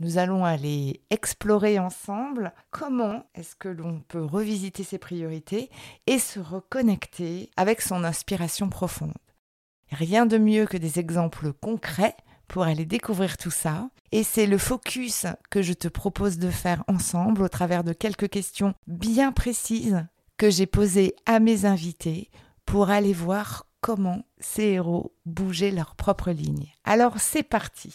nous 0.00 0.18
allons 0.18 0.44
aller 0.44 1.02
explorer 1.10 1.78
ensemble 1.78 2.52
comment 2.70 3.24
est-ce 3.34 3.56
que 3.56 3.68
l'on 3.68 4.00
peut 4.00 4.24
revisiter 4.24 4.84
ses 4.84 4.98
priorités 4.98 5.70
et 6.06 6.18
se 6.18 6.40
reconnecter 6.40 7.50
avec 7.56 7.80
son 7.80 8.04
inspiration 8.04 8.68
profonde. 8.68 9.14
Rien 9.90 10.26
de 10.26 10.38
mieux 10.38 10.66
que 10.66 10.76
des 10.76 10.98
exemples 10.98 11.52
concrets 11.52 12.16
pour 12.48 12.64
aller 12.64 12.86
découvrir 12.86 13.36
tout 13.36 13.50
ça. 13.50 13.90
Et 14.10 14.22
c'est 14.22 14.46
le 14.46 14.58
focus 14.58 15.26
que 15.50 15.62
je 15.62 15.74
te 15.74 15.88
propose 15.88 16.38
de 16.38 16.50
faire 16.50 16.82
ensemble 16.88 17.42
au 17.42 17.48
travers 17.48 17.84
de 17.84 17.92
quelques 17.92 18.28
questions 18.28 18.74
bien 18.86 19.32
précises 19.32 20.04
que 20.38 20.50
j'ai 20.50 20.66
posées 20.66 21.14
à 21.26 21.40
mes 21.40 21.66
invités 21.66 22.30
pour 22.64 22.90
aller 22.90 23.12
voir 23.12 23.66
comment 23.80 24.24
ces 24.40 24.64
héros 24.64 25.14
bougeaient 25.26 25.70
leur 25.70 25.94
propre 25.94 26.30
ligne. 26.30 26.72
Alors 26.84 27.14
c'est 27.18 27.42
parti. 27.42 27.94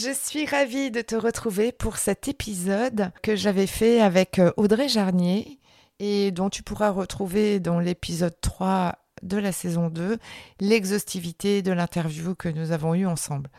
Je 0.00 0.12
suis 0.12 0.46
ravie 0.46 0.92
de 0.92 1.00
te 1.00 1.16
retrouver 1.16 1.72
pour 1.72 1.96
cet 1.96 2.28
épisode 2.28 3.10
que 3.20 3.34
j'avais 3.34 3.66
fait 3.66 4.00
avec 4.00 4.38
euh, 4.38 4.52
Audrey 4.56 4.88
Jarnier 4.88 5.58
et 5.98 6.30
dont 6.30 6.50
tu 6.50 6.62
pourras 6.62 6.90
retrouver 6.90 7.58
dans 7.58 7.80
l'épisode 7.80 8.36
3 8.40 8.96
de 9.22 9.36
la 9.38 9.50
saison 9.50 9.88
2 9.88 10.18
l'exhaustivité 10.60 11.62
de 11.62 11.72
l'interview 11.72 12.36
que 12.36 12.48
nous 12.48 12.70
avons 12.70 12.94
eue 12.94 13.06
ensemble. 13.06 13.50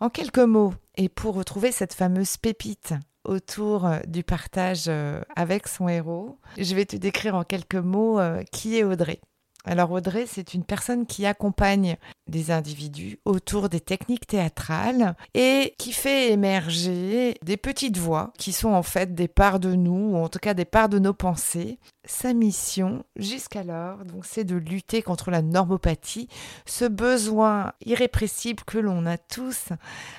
En 0.00 0.10
quelques 0.10 0.38
mots, 0.38 0.74
et 0.96 1.08
pour 1.08 1.34
retrouver 1.34 1.72
cette 1.72 1.94
fameuse 1.94 2.36
pépite 2.36 2.92
autour 3.24 3.86
euh, 3.86 4.00
du 4.06 4.24
partage 4.24 4.86
euh, 4.88 5.22
avec 5.36 5.68
son 5.68 5.88
héros, 5.88 6.38
je 6.58 6.74
vais 6.74 6.84
te 6.84 6.96
décrire 6.96 7.34
en 7.34 7.44
quelques 7.44 7.76
mots 7.76 8.20
qui 8.52 8.76
est 8.76 8.84
Audrey. 8.84 9.20
Alors 9.64 9.90
Audrey, 9.92 10.24
c'est 10.26 10.54
une 10.54 10.64
personne 10.64 11.06
qui 11.06 11.26
accompagne 11.26 11.96
des 12.28 12.50
individus 12.50 13.18
autour 13.24 13.68
des 13.68 13.80
techniques 13.80 14.26
théâtrales 14.26 15.16
et 15.34 15.74
qui 15.78 15.92
fait 15.92 16.32
émerger 16.32 17.36
des 17.42 17.56
petites 17.56 17.98
voix 17.98 18.32
qui 18.38 18.52
sont 18.52 18.70
en 18.70 18.82
fait 18.82 19.14
des 19.14 19.28
parts 19.28 19.60
de 19.60 19.74
nous, 19.74 20.12
ou 20.12 20.16
en 20.16 20.28
tout 20.28 20.38
cas 20.38 20.54
des 20.54 20.64
parts 20.64 20.88
de 20.88 20.98
nos 20.98 21.14
pensées. 21.14 21.78
Sa 22.04 22.32
mission 22.32 23.04
jusqu'alors, 23.16 24.04
donc, 24.06 24.24
c'est 24.24 24.44
de 24.44 24.56
lutter 24.56 25.02
contre 25.02 25.30
la 25.30 25.42
normopathie, 25.42 26.28
ce 26.64 26.86
besoin 26.86 27.72
irrépressible 27.84 28.62
que 28.64 28.78
l'on 28.78 29.04
a 29.04 29.18
tous 29.18 29.68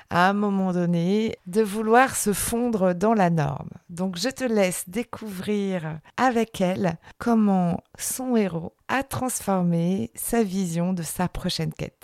à 0.08 0.28
un 0.28 0.32
moment 0.32 0.72
donné 0.72 1.36
de 1.46 1.62
vouloir 1.62 2.14
se 2.14 2.32
fondre 2.32 2.94
dans 2.94 3.14
la 3.14 3.30
norme. 3.30 3.70
Donc 3.88 4.16
je 4.16 4.28
te 4.28 4.44
laisse 4.44 4.84
découvrir 4.88 5.98
avec 6.16 6.60
elle 6.60 6.96
comment 7.18 7.82
son 7.98 8.36
héros 8.36 8.72
a 8.88 9.02
transformé 9.02 10.10
sa 10.14 10.42
vision 10.42 10.92
de 10.92 11.02
sa 11.02 11.28
prochaine 11.28 11.72
quête. 11.72 11.99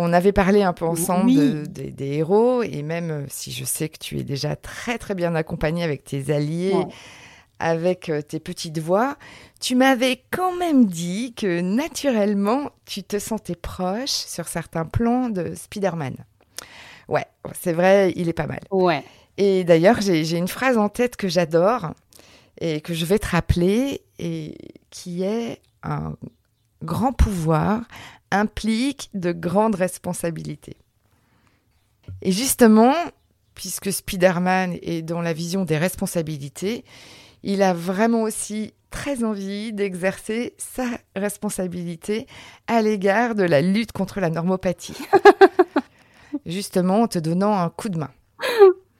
On 0.00 0.12
avait 0.12 0.32
parlé 0.32 0.62
un 0.62 0.72
peu 0.72 0.86
ensemble 0.86 1.66
des 1.66 2.06
héros 2.06 2.62
et 2.62 2.82
même 2.82 3.10
euh, 3.10 3.24
si 3.28 3.50
je 3.50 3.64
sais 3.64 3.88
que 3.88 3.98
tu 3.98 4.18
es 4.18 4.22
déjà 4.22 4.56
très 4.56 4.96
très 4.96 5.14
bien 5.14 5.34
accompagné 5.34 5.82
avec 5.82 6.04
tes 6.04 6.32
alliés, 6.32 6.72
avec 7.58 8.08
euh, 8.08 8.22
tes 8.22 8.38
petites 8.38 8.78
voix, 8.78 9.16
tu 9.60 9.74
m'avais 9.74 10.22
quand 10.30 10.56
même 10.56 10.86
dit 10.86 11.34
que 11.34 11.60
naturellement 11.60 12.70
tu 12.86 13.02
te 13.02 13.18
sentais 13.18 13.56
proche 13.56 14.10
sur 14.10 14.48
certains 14.48 14.84
plans 14.84 15.28
de 15.28 15.54
Spider-Man. 15.54 16.16
Ouais, 17.08 17.26
c'est 17.60 17.72
vrai, 17.72 18.12
il 18.16 18.28
est 18.28 18.34
pas 18.34 18.46
mal. 18.46 18.60
Ouais. 18.70 19.02
Et 19.36 19.64
d'ailleurs, 19.64 20.00
j'ai 20.00 20.36
une 20.36 20.48
phrase 20.48 20.78
en 20.78 20.88
tête 20.88 21.16
que 21.16 21.28
j'adore 21.28 21.90
et 22.60 22.80
que 22.80 22.94
je 22.94 23.04
vais 23.04 23.18
te 23.18 23.26
rappeler 23.26 24.02
et 24.18 24.56
qui 24.90 25.22
est 25.22 25.60
un 25.82 26.14
grand 26.82 27.12
pouvoir 27.12 27.82
implique 28.30 29.10
de 29.14 29.32
grandes 29.32 29.74
responsabilités. 29.74 30.76
Et 32.22 32.32
justement, 32.32 32.94
puisque 33.54 33.92
Spider-Man 33.92 34.76
est 34.82 35.02
dans 35.02 35.20
la 35.20 35.32
vision 35.32 35.64
des 35.64 35.78
responsabilités, 35.78 36.84
il 37.42 37.62
a 37.62 37.72
vraiment 37.74 38.22
aussi 38.22 38.74
très 38.90 39.22
envie 39.24 39.72
d'exercer 39.72 40.54
sa 40.56 40.86
responsabilité 41.14 42.26
à 42.66 42.80
l'égard 42.82 43.34
de 43.34 43.44
la 43.44 43.60
lutte 43.60 43.92
contre 43.92 44.20
la 44.20 44.30
normopathie. 44.30 44.96
justement 46.46 47.02
en 47.02 47.08
te 47.08 47.18
donnant 47.18 47.56
un 47.56 47.70
coup 47.70 47.88
de 47.88 47.98
main. 47.98 48.10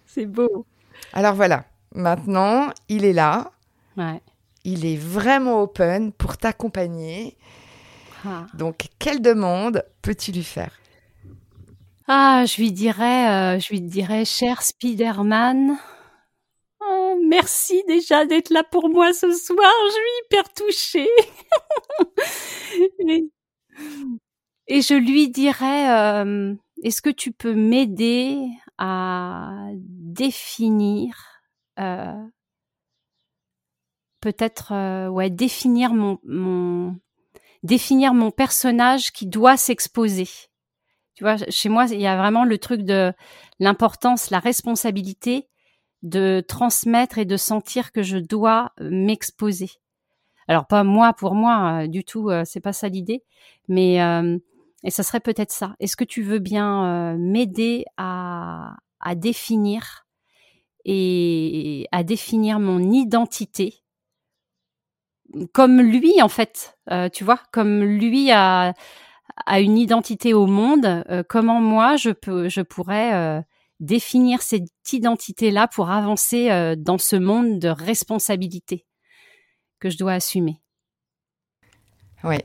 C'est 0.07 0.27
beau. 0.27 0.67
Alors 1.13 1.35
voilà, 1.35 1.65
maintenant, 1.95 2.71
il 2.89 3.05
est 3.05 3.13
là. 3.13 3.53
Ouais. 3.97 4.21
Il 4.65 4.85
est 4.85 4.97
vraiment 4.97 5.63
open 5.63 6.13
pour 6.13 6.37
t'accompagner. 6.37 7.37
Ah. 8.27 8.47
Donc, 8.55 8.89
quelle 8.99 9.23
demande 9.23 9.85
peux-tu 10.03 10.33
lui 10.33 10.45
faire? 10.45 10.73
Ah, 12.09 12.45
je 12.47 12.57
lui 12.57 12.73
dirais, 12.73 13.57
euh, 13.57 13.61
je 13.61 13.69
lui 13.69 13.83
dirais, 13.83 14.25
cher 14.25 14.63
Spider-Man, 14.63 15.77
euh, 16.83 17.15
merci 17.29 17.85
déjà 17.87 18.25
d'être 18.25 18.49
là 18.51 18.65
pour 18.65 18.89
moi 18.89 19.13
ce 19.13 19.31
soir. 19.33 19.71
Je 19.87 19.93
suis 19.93 20.03
hyper 20.25 20.55
touchée. 20.55 21.11
et, 24.69 24.81
je 24.81 24.95
lui 24.95 25.29
dirais, 25.29 25.91
euh, 25.91 26.55
est-ce 26.83 27.03
que 27.03 27.11
tu 27.11 27.31
peux 27.31 27.55
m'aider 27.55 28.39
à 28.79 29.69
définir 29.75 31.15
peut-être 34.21 34.73
euh, 34.73 35.09
ouais 35.09 35.31
définir 35.31 35.95
mon, 35.95 36.19
mon 36.25 36.97
définir 37.63 38.15
mon 38.15 38.31
personnage 38.31 39.13
qui 39.13 39.27
doit 39.27 39.57
s'exposer. 39.57 40.29
Tu 41.15 41.25
vois, 41.25 41.37
chez 41.49 41.69
moi, 41.69 41.87
il 41.91 42.01
y 42.01 42.07
a 42.07 42.17
vraiment 42.17 42.45
le 42.45 42.59
truc 42.59 42.83
de 42.83 43.13
l'importance, 43.59 44.31
la 44.31 44.39
responsabilité 44.39 45.49
de 46.03 46.45
transmettre 46.47 47.19
et 47.19 47.25
de 47.25 47.37
sentir 47.37 47.91
que 47.91 48.03
je 48.03 48.19
dois 48.19 48.73
m'exposer. 48.81 49.71
Alors 50.47 50.67
pas 50.67 50.85
moi 50.85 51.13
pour 51.13 51.35
moi 51.35 51.83
euh, 51.83 51.87
du 51.89 52.05
tout, 52.05 52.31
euh, 52.31 52.45
c'est 52.45 52.61
pas 52.61 52.73
ça 52.73 52.89
l'idée, 52.89 53.25
mais 53.67 53.99
et 54.85 54.91
ça 54.91 55.03
serait 55.03 55.21
peut-être 55.21 55.51
ça. 55.51 55.75
Est-ce 55.81 55.97
que 55.97 56.05
tu 56.05 56.23
veux 56.23 56.39
bien 56.39 57.17
m'aider 57.17 57.85
à, 57.97 58.77
à 59.01 59.17
définir 59.17 60.07
et 60.85 61.89
à 61.91 62.05
définir 62.05 62.61
mon 62.61 62.81
identité 62.93 63.83
comme 65.53 65.81
lui 65.81 66.21
en 66.23 66.29
fait, 66.29 66.79
euh, 66.91 67.09
tu 67.09 67.25
vois, 67.25 67.41
comme 67.53 67.83
lui 67.83 68.31
a, 68.31 68.75
a 69.47 69.61
une 69.61 69.79
identité 69.79 70.35
au 70.35 70.47
monde, 70.47 71.05
euh, 71.11 71.23
comment 71.29 71.61
moi 71.61 71.97
je 71.97 72.11
peux, 72.11 72.49
je 72.49 72.61
pourrais 72.61 73.15
euh, 73.15 73.43
définir 73.81 74.43
cette 74.43 74.69
identité-là 74.93 75.69
pour 75.69 75.91
avancer 75.91 76.75
dans 76.77 76.99
ce 76.99 77.17
monde 77.17 77.59
de 77.59 77.69
responsabilité 77.69 78.87
que 79.79 79.91
je 79.91 79.99
dois 79.99 80.15
assumer? 80.15 80.61
Oui. 82.25 82.39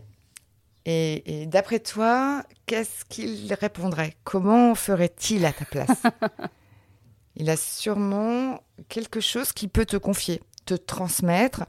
Et, 0.85 1.43
et 1.43 1.45
d'après 1.47 1.79
toi, 1.79 2.43
qu'est-ce 2.65 3.05
qu'il 3.05 3.51
répondrait? 3.53 4.15
Comment 4.25 4.75
ferait-il 4.75 5.45
à 5.45 5.53
ta 5.53 5.65
place? 5.65 6.03
Il 7.35 7.49
a 7.49 7.57
sûrement 7.57 8.61
quelque 8.89 9.19
chose 9.19 9.53
qui 9.53 9.67
peut 9.67 9.85
te 9.85 9.97
confier 9.97 10.41
te 10.65 10.73
transmettre 10.73 11.65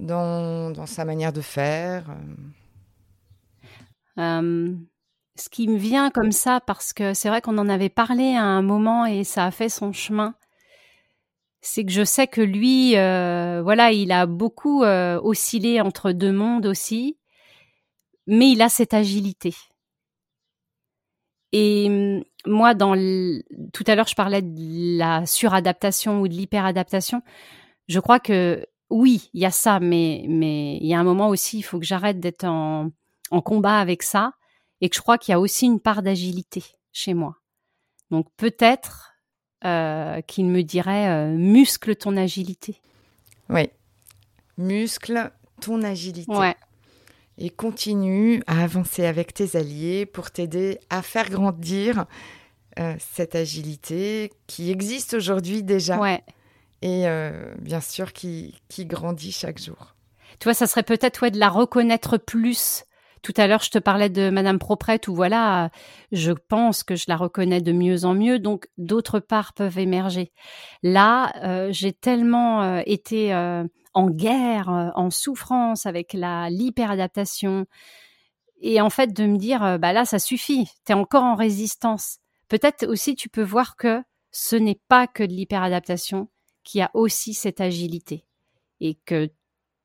dans, 0.00 0.70
dans, 0.70 0.86
sa 0.86 1.04
manière 1.04 1.32
de 1.32 1.40
faire 1.40 2.06
Ce 4.16 5.48
qui 5.50 5.68
me 5.68 5.76
vient 5.76 6.10
comme 6.10 6.32
ça, 6.32 6.60
parce 6.60 6.92
que 6.92 7.14
c'est 7.14 7.28
vrai 7.28 7.40
qu'on 7.40 7.58
en 7.58 7.68
avait 7.68 7.88
parlé 7.88 8.34
à 8.34 8.44
un 8.44 8.62
moment 8.62 9.06
et 9.06 9.24
ça 9.24 9.44
a 9.44 9.50
fait 9.50 9.68
son 9.68 9.92
chemin, 9.92 10.34
c'est 11.60 11.84
que 11.84 11.92
je 11.92 12.04
sais 12.04 12.26
que 12.26 12.40
lui, 12.40 12.92
voilà, 12.92 13.92
il 13.92 14.12
a 14.12 14.26
beaucoup 14.26 14.84
oscillé 14.84 15.80
entre 15.80 16.12
deux 16.12 16.32
mondes 16.32 16.66
aussi, 16.66 17.18
mais 18.26 18.50
il 18.50 18.62
a 18.62 18.68
cette 18.68 18.94
agilité. 18.94 19.54
Et 21.54 21.86
hum, 21.88 22.24
moi, 22.46 22.74
dans 22.74 22.94
tout 23.72 23.84
à 23.86 23.94
l'heure, 23.94 24.08
je 24.08 24.16
parlais 24.16 24.42
de 24.42 24.98
la 24.98 25.24
suradaptation 25.24 26.20
ou 26.20 26.28
de 26.28 26.34
l'hyperadaptation. 26.34 27.22
Je 27.88 28.00
crois 28.00 28.20
que 28.20 28.66
oui, 28.90 29.30
il 29.34 29.40
y 29.40 29.46
a 29.46 29.50
ça, 29.50 29.80
mais 29.80 30.24
mais 30.28 30.76
il 30.76 30.86
y 30.86 30.94
a 30.94 31.00
un 31.00 31.04
moment 31.04 31.28
aussi, 31.28 31.58
il 31.58 31.62
faut 31.62 31.78
que 31.78 31.84
j'arrête 31.84 32.20
d'être 32.20 32.44
en, 32.44 32.90
en 33.30 33.40
combat 33.40 33.78
avec 33.78 34.02
ça 34.02 34.34
et 34.80 34.88
que 34.88 34.96
je 34.96 35.00
crois 35.00 35.18
qu'il 35.18 35.32
y 35.32 35.34
a 35.34 35.40
aussi 35.40 35.66
une 35.66 35.80
part 35.80 36.02
d'agilité 36.02 36.64
chez 36.92 37.14
moi. 37.14 37.36
Donc 38.10 38.26
peut-être 38.36 39.14
euh, 39.64 40.20
qu'il 40.22 40.46
me 40.46 40.62
dirait 40.62 41.08
euh, 41.08 41.36
muscle 41.36 41.96
ton 41.96 42.16
agilité. 42.16 42.80
Oui, 43.48 43.68
muscle 44.58 45.32
ton 45.60 45.82
agilité. 45.82 46.32
Ouais 46.32 46.56
et 47.38 47.50
continue 47.50 48.42
à 48.46 48.62
avancer 48.62 49.04
avec 49.04 49.34
tes 49.34 49.56
alliés 49.56 50.06
pour 50.06 50.30
t'aider 50.30 50.78
à 50.90 51.02
faire 51.02 51.30
grandir 51.30 52.06
euh, 52.78 52.94
cette 52.98 53.34
agilité 53.34 54.32
qui 54.46 54.70
existe 54.70 55.14
aujourd'hui 55.14 55.62
déjà. 55.62 56.00
Et 56.84 57.08
euh, 57.08 57.54
bien 57.58 57.80
sûr, 57.80 58.12
qui, 58.12 58.54
qui 58.68 58.84
grandit 58.86 59.32
chaque 59.32 59.58
jour. 59.58 59.96
Tu 60.38 60.44
vois, 60.44 60.54
ça 60.54 60.66
serait 60.66 60.82
peut-être 60.82 61.22
ouais, 61.22 61.30
de 61.30 61.38
la 61.38 61.48
reconnaître 61.48 62.18
plus. 62.18 62.84
Tout 63.22 63.34
à 63.38 63.46
l'heure, 63.46 63.62
je 63.62 63.70
te 63.70 63.78
parlais 63.78 64.10
de 64.10 64.28
Madame 64.28 64.58
Proprette, 64.58 65.08
où 65.08 65.14
voilà, 65.14 65.70
je 66.12 66.32
pense 66.32 66.84
que 66.84 66.94
je 66.94 67.06
la 67.08 67.16
reconnais 67.16 67.62
de 67.62 67.72
mieux 67.72 68.04
en 68.04 68.14
mieux, 68.14 68.38
donc 68.38 68.68
d'autres 68.76 69.18
parts 69.18 69.54
peuvent 69.54 69.78
émerger. 69.78 70.30
Là, 70.82 71.32
euh, 71.42 71.72
j'ai 71.72 71.94
tellement 71.94 72.80
été 72.80 73.32
en 73.94 74.10
guerre, 74.10 74.68
euh, 74.68 74.90
en 74.94 75.10
souffrance 75.10 75.86
avec 75.86 76.12
la 76.12 76.50
l'hyperadaptation. 76.50 77.66
Et 78.60 78.80
en 78.80 78.90
fait, 78.90 79.12
de 79.12 79.24
me 79.24 79.38
dire, 79.38 79.64
euh, 79.64 79.78
bah 79.78 79.92
là, 79.92 80.04
ça 80.04 80.18
suffit, 80.18 80.66
tu 80.84 80.92
es 80.92 80.94
encore 80.94 81.22
en 81.24 81.36
résistance. 81.36 82.18
Peut-être 82.48 82.86
aussi, 82.86 83.14
tu 83.14 83.28
peux 83.28 83.42
voir 83.42 83.76
que 83.76 84.02
ce 84.32 84.56
n'est 84.56 84.80
pas 84.88 85.06
que 85.06 85.22
de 85.22 85.32
l'hyperadaptation, 85.32 86.28
qui 86.64 86.80
a 86.80 86.90
aussi 86.94 87.34
cette 87.34 87.60
agilité. 87.60 88.26
Et 88.80 88.96
que 89.06 89.30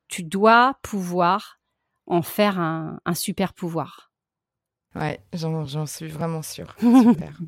tu 0.08 0.24
dois 0.24 0.78
pouvoir 0.82 1.60
en 2.06 2.22
faire 2.22 2.58
un, 2.58 2.98
super 3.14 3.54
pouvoir. 3.54 4.10
Ouais, 4.96 5.20
j'en 5.32 5.86
suis 5.86 6.08
vraiment 6.08 6.42
sûre. 6.42 6.74
Super. 6.80 7.38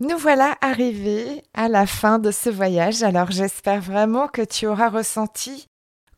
Nous 0.00 0.18
voilà 0.18 0.58
arrivés 0.60 1.42
à 1.54 1.68
la 1.68 1.86
fin 1.86 2.18
de 2.18 2.30
ce 2.30 2.50
voyage, 2.50 3.02
alors 3.02 3.30
j'espère 3.30 3.80
vraiment 3.80 4.28
que 4.28 4.42
tu 4.42 4.66
auras 4.66 4.90
ressenti 4.90 5.66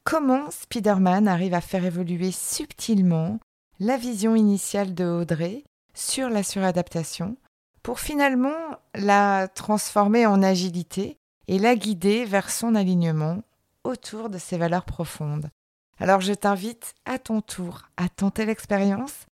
comment 0.03 0.51
Spider-Man 0.51 1.29
arrive 1.29 1.55
à 1.55 1.61
faire 1.61 1.85
évoluer 1.85 2.33
subtilement 2.33 3.39
la 3.79 3.97
vision 3.97 4.35
initiale 4.35 4.95
de 4.95 5.05
Audrey 5.05 5.63
sur 5.97 6.29
la 6.29 6.43
suradaptation 6.43 7.37
pour 7.83 7.99
finalement 7.99 8.79
la 8.95 9.49
transformer 9.49 10.27
en 10.27 10.43
agilité 10.43 11.19
et 11.49 11.59
la 11.59 11.75
guider 11.75 12.25
vers 12.25 12.51
son 12.51 12.75
alignement 12.75 13.43
autour 13.85 14.29
de 14.31 14.39
ses 14.39 14.59
valeurs 14.59 14.85
profondes. 14.85 15.51
Alors 15.99 16.21
je 16.21 16.35
t'invite 16.35 16.95
à 17.05 17.19
ton 17.19 17.41
tour 17.41 17.83
à 17.97 18.09
tenter 18.09 18.45
l'expérience, 18.45 19.27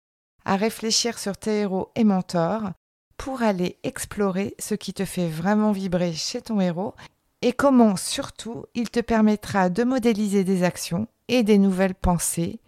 à 0.45 0.55
réfléchir 0.55 1.19
sur 1.19 1.37
tes 1.37 1.59
héros 1.59 1.91
et 1.95 2.03
mentors 2.03 2.71
pour 3.17 3.41
aller 3.41 3.77
explorer 3.83 4.55
ce 4.59 4.75
qui 4.75 4.93
te 4.93 5.05
fait 5.05 5.27
vraiment 5.27 5.71
vibrer 5.71 6.13
chez 6.13 6.41
ton 6.41 6.59
héros 6.61 6.93
et 7.41 7.51
comment 7.51 7.97
surtout 7.97 8.65
il 8.73 8.89
te 8.89 9.01
permettra 9.01 9.69
de 9.69 9.83
modéliser 9.83 10.43
des 10.43 10.63
actions 10.63 11.07
et 11.27 11.43
des 11.43 11.57
nouvelles 11.57 11.95
pensées 11.95 12.59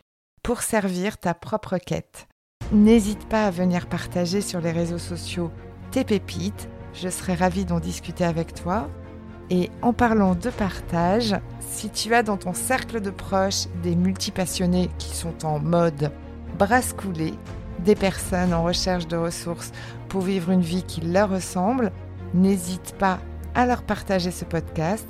pour 0.44 0.62
servir 0.62 1.18
ta 1.18 1.34
propre 1.34 1.78
quête. 1.78 2.28
N'hésite 2.72 3.26
pas 3.28 3.46
à 3.46 3.52
venir 3.52 3.86
partager 3.86 4.42
sur 4.42 4.60
les 4.60 4.72
réseaux 4.72 4.98
sociaux 4.98 5.52
tes 5.92 6.04
pépites, 6.04 6.68
je 6.94 7.10
serai 7.10 7.36
ravie 7.36 7.64
d'en 7.64 7.80
discuter 7.80 8.26
avec 8.26 8.54
toi. 8.54 8.90
Et 9.52 9.70
en 9.84 9.94
parlant 9.94 10.34
de 10.34 10.50
partage, 10.50 11.36
si 11.60 11.90
tu 11.90 12.14
as 12.16 12.24
dans 12.24 12.38
ton 12.38 12.54
cercle 12.54 13.00
de 13.00 13.12
proches 13.12 13.68
des 13.84 13.96
multipassionnés 13.96 14.90
qui 14.98 15.16
sont 15.16 15.46
en 15.46 15.60
mode 15.60 16.12
brasse 16.58 16.94
coulée, 16.94 17.36
des 17.80 17.96
personnes 17.96 18.54
en 18.54 18.64
recherche 18.64 19.08
de 19.08 19.16
ressources 19.16 19.72
pour 20.10 20.22
vivre 20.22 20.50
une 20.50 20.62
vie 20.62 20.84
qui 20.84 21.02
leur 21.02 21.30
ressemble, 21.30 21.92
n'hésite 22.34 22.96
pas 22.98 23.20
à 23.54 23.68
leur 23.68 23.84
partager 23.84 24.32
ce 24.32 24.44
podcast. 24.44 25.08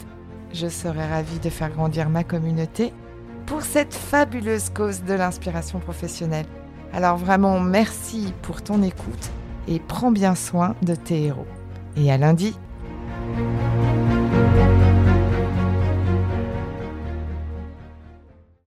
Je 0.53 0.67
serai 0.67 1.07
ravie 1.07 1.39
de 1.39 1.49
faire 1.49 1.69
grandir 1.69 2.09
ma 2.09 2.23
communauté 2.25 2.91
pour 3.45 3.61
cette 3.61 3.93
fabuleuse 3.93 4.69
cause 4.69 5.03
de 5.03 5.13
l'inspiration 5.13 5.79
professionnelle. 5.79 6.45
Alors 6.95 7.17
vraiment, 7.17 7.59
merci 7.59 8.33
pour 8.41 8.61
ton 8.61 8.81
écoute 8.81 9.29
et 9.67 9.81
prends 9.81 10.11
bien 10.11 10.33
soin 10.33 10.75
de 10.81 10.95
tes 10.95 11.25
héros. 11.25 11.45
Et 11.97 12.09
à 12.09 12.17
lundi. 12.17 12.57